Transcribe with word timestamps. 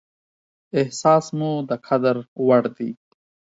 احساس 0.79 1.25
مو 1.37 1.51
د 1.69 1.71
قدر 1.87 2.15
وړ 2.45 2.63
دى. 2.77 2.91